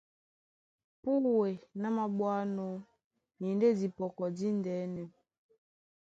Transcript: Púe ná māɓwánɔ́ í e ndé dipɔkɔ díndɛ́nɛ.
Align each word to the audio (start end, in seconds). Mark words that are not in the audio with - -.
Púe 1.01 1.49
ná 1.81 1.87
māɓwánɔ́ 1.97 2.71
í 3.41 3.45
e 3.51 3.55
ndé 3.55 3.67
dipɔkɔ 3.79 4.25
díndɛ́nɛ. 4.37 5.03